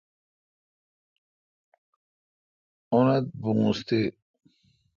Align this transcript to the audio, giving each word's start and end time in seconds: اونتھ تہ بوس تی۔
اونتھ 2.91 3.19
تہ 3.41 3.49
بوس 3.57 3.77
تی۔ 3.87 4.01